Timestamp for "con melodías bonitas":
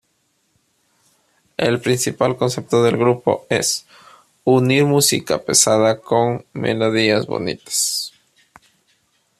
6.01-8.11